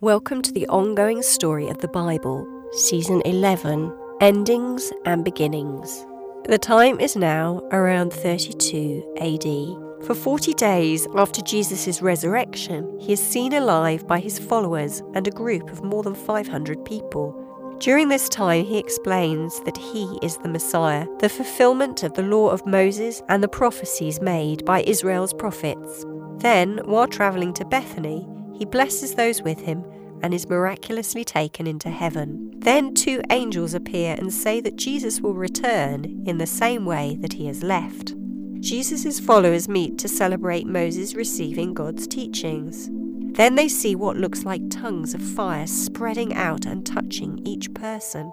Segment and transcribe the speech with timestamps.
[0.00, 6.06] Welcome to the ongoing story of the Bible, Season 11 Endings and Beginnings.
[6.44, 10.06] The time is now around 32 AD.
[10.06, 15.32] For 40 days after Jesus' resurrection, he is seen alive by his followers and a
[15.32, 17.34] group of more than 500 people.
[17.80, 22.50] During this time, he explains that he is the Messiah, the fulfillment of the law
[22.50, 26.06] of Moses and the prophecies made by Israel's prophets.
[26.36, 28.28] Then, while travelling to Bethany,
[28.58, 29.84] he blesses those with him
[30.20, 32.50] and is miraculously taken into heaven.
[32.58, 37.34] Then two angels appear and say that Jesus will return in the same way that
[37.34, 38.14] he has left.
[38.58, 42.90] Jesus' followers meet to celebrate Moses receiving God's teachings.
[43.36, 48.32] Then they see what looks like tongues of fire spreading out and touching each person.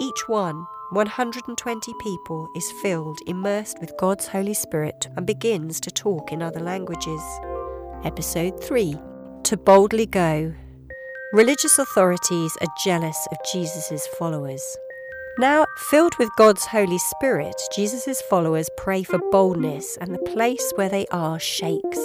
[0.00, 6.32] Each one, 120 people, is filled, immersed with God's Holy Spirit, and begins to talk
[6.32, 7.22] in other languages.
[8.02, 8.98] Episode 3
[9.50, 10.54] To boldly go.
[11.32, 14.62] Religious authorities are jealous of Jesus' followers.
[15.40, 20.88] Now, filled with God's Holy Spirit, Jesus' followers pray for boldness, and the place where
[20.88, 21.98] they are shakes.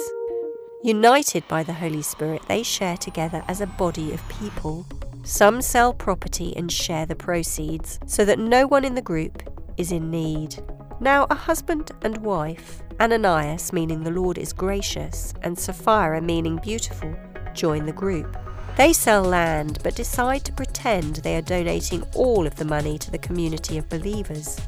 [0.82, 4.84] United by the Holy Spirit, they share together as a body of people.
[5.22, 9.40] Some sell property and share the proceeds so that no one in the group
[9.76, 10.56] is in need.
[10.98, 17.14] Now, a husband and wife, Ananias meaning the Lord is gracious, and Sapphira meaning beautiful,
[17.56, 18.36] join the group.
[18.76, 23.10] They sell land but decide to pretend they are donating all of the money to
[23.10, 24.60] the community of believers.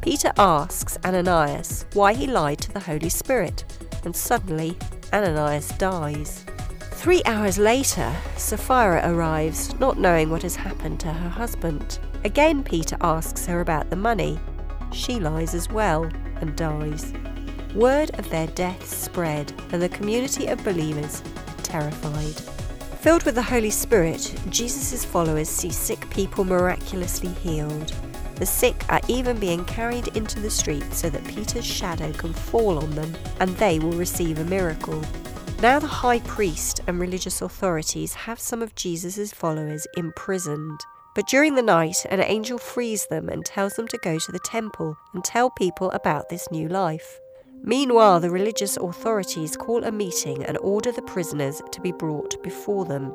[0.00, 3.64] Peter asks Ananias why he lied to the Holy Spirit,
[4.04, 4.78] and suddenly
[5.12, 6.44] Ananias dies.
[6.92, 11.98] Three hours later, Sapphira arrives, not knowing what has happened to her husband.
[12.24, 14.38] Again, Peter asks her about the money.
[14.92, 16.04] She lies as well
[16.40, 17.12] and dies.
[17.74, 21.22] Word of their deaths spread, and the community of believers
[21.66, 22.40] terrified.
[23.00, 27.92] Filled with the Holy Spirit, Jesus' followers see sick people miraculously healed.
[28.36, 32.78] The sick are even being carried into the street so that Peter's shadow can fall
[32.78, 35.02] on them and they will receive a miracle.
[35.62, 40.80] Now, the high priest and religious authorities have some of Jesus' followers imprisoned.
[41.14, 44.38] But during the night, an angel frees them and tells them to go to the
[44.40, 47.20] temple and tell people about this new life.
[47.68, 52.84] Meanwhile, the religious authorities call a meeting and order the prisoners to be brought before
[52.84, 53.12] them.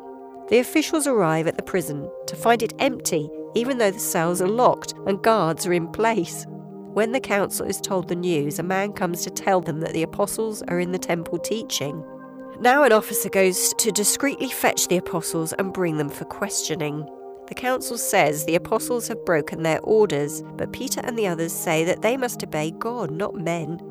[0.50, 4.50] The officials arrive at the prison to find it empty, even though the cells are
[4.50, 6.46] locked and guards are in place.
[6.94, 10.04] When the council is told the news, a man comes to tell them that the
[10.04, 12.04] apostles are in the temple teaching.
[12.60, 17.08] Now, an officer goes to discreetly fetch the apostles and bring them for questioning.
[17.48, 21.86] The council says the apostles have broken their orders, but Peter and the others say
[21.86, 23.82] that they must obey God, not men.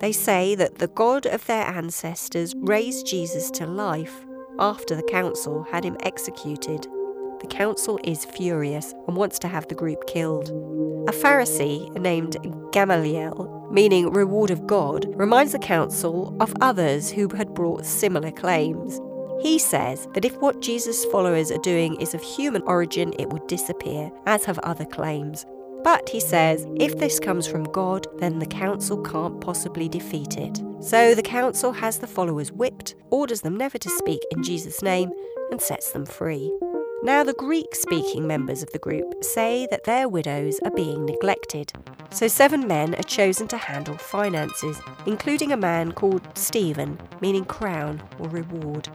[0.00, 4.24] They say that the God of their ancestors raised Jesus to life
[4.58, 6.86] after the council had him executed.
[7.40, 10.48] The council is furious and wants to have the group killed.
[11.08, 12.36] A Pharisee named
[12.72, 19.00] Gamaliel, meaning reward of God, reminds the council of others who had brought similar claims.
[19.42, 23.46] He says that if what Jesus' followers are doing is of human origin, it would
[23.46, 25.46] disappear, as have other claims.
[25.82, 30.60] But he says if this comes from God, then the council can't possibly defeat it.
[30.80, 35.10] So the council has the followers whipped, orders them never to speak in Jesus' name,
[35.50, 36.52] and sets them free.
[37.02, 41.72] Now, the Greek speaking members of the group say that their widows are being neglected.
[42.10, 48.02] So, seven men are chosen to handle finances, including a man called Stephen, meaning crown
[48.18, 48.90] or reward.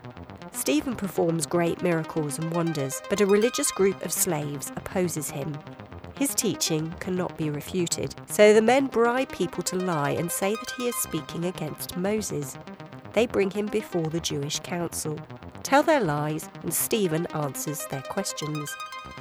[0.52, 5.58] Stephen performs great miracles and wonders, but a religious group of slaves opposes him.
[6.18, 10.74] His teaching cannot be refuted, so the men bribe people to lie and say that
[10.78, 12.58] he is speaking against Moses.
[13.12, 15.20] They bring him before the Jewish council,
[15.64, 18.74] tell their lies, and Stephen answers their questions.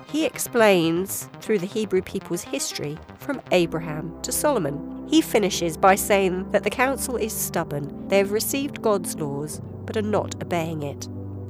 [0.06, 5.06] He explains through the Hebrew people's history from Abraham to Solomon.
[5.08, 8.06] He finishes by saying that the council is stubborn.
[8.08, 11.08] They have received God's laws but are not obeying it.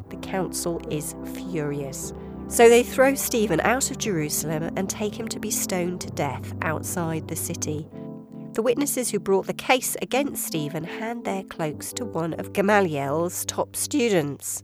[0.09, 2.12] The council is furious.
[2.54, 6.54] So they throw Stephen out of Jerusalem and take him to be stoned to death
[6.62, 7.89] outside the city.
[8.53, 13.45] The witnesses who brought the case against Stephen hand their cloaks to one of Gamaliel's
[13.45, 14.62] top students,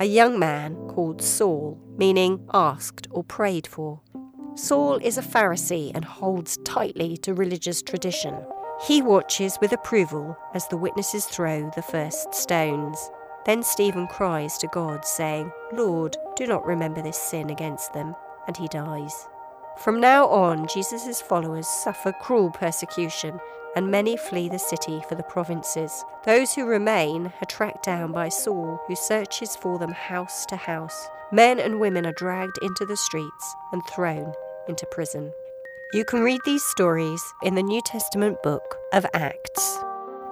[0.00, 4.00] a young man called Saul, meaning asked or prayed for.
[4.54, 8.34] Saul is a Pharisee and holds tightly to religious tradition.
[8.86, 13.10] He watches with approval as the witnesses throw the first stones.
[13.46, 18.14] Then Stephen cries to God, saying, Lord, do not remember this sin against them,
[18.48, 19.28] and he dies.
[19.78, 23.38] From now on, Jesus' followers suffer cruel persecution,
[23.76, 26.04] and many flee the city for the provinces.
[26.24, 31.08] Those who remain are tracked down by Saul, who searches for them house to house.
[31.30, 34.32] Men and women are dragged into the streets and thrown
[34.66, 35.32] into prison.
[35.92, 39.78] You can read these stories in the New Testament book of Acts.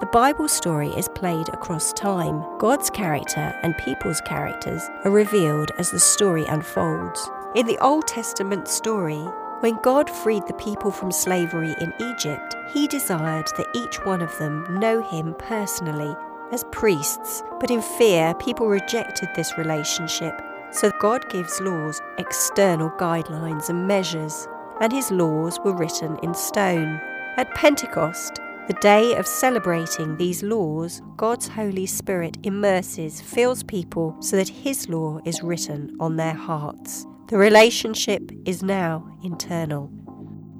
[0.01, 2.43] The Bible story is played across time.
[2.57, 7.29] God's character and people's characters are revealed as the story unfolds.
[7.55, 9.23] In the Old Testament story,
[9.61, 14.37] when God freed the people from slavery in Egypt, he desired that each one of
[14.37, 16.13] them know him personally
[16.51, 17.41] as priests.
[17.61, 20.41] But in fear, people rejected this relationship.
[20.71, 24.49] So God gives laws, external guidelines, and measures,
[24.81, 26.99] and his laws were written in stone.
[27.37, 34.35] At Pentecost, the day of celebrating these laws, God's Holy Spirit immerses, fills people so
[34.37, 37.05] that His law is written on their hearts.
[37.27, 39.91] The relationship is now internal.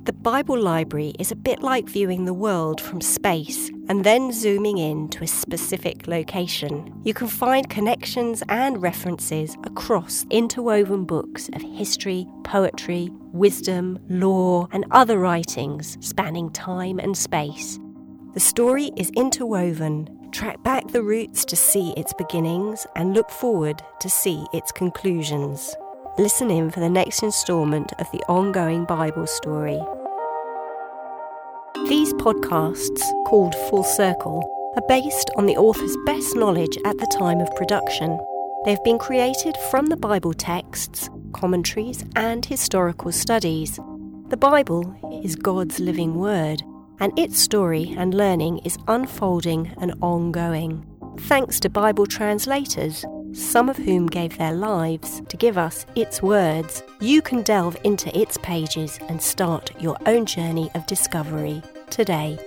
[0.06, 4.78] The Bible library is a bit like viewing the world from space and then zooming
[4.78, 6.94] in to a specific location.
[7.04, 14.86] You can find connections and references across interwoven books of history, poetry, wisdom, law, and
[14.92, 17.80] other writings spanning time and space.
[18.36, 20.10] The story is interwoven.
[20.34, 25.74] Track back the roots to see its beginnings and look forward to see its conclusions.
[26.18, 29.80] Listen in for the next instalment of the ongoing Bible story.
[31.88, 34.44] These podcasts, called Full Circle,
[34.76, 38.20] are based on the author's best knowledge at the time of production.
[38.66, 43.80] They've been created from the Bible texts, commentaries, and historical studies.
[44.28, 44.94] The Bible
[45.24, 46.62] is God's living word
[47.00, 50.86] and its story and learning is unfolding and ongoing.
[51.22, 56.84] Thanks to Bible translators, some of whom gave their lives to give us its words,
[57.02, 62.40] you can delve into its pages and start your own journey of discovery today.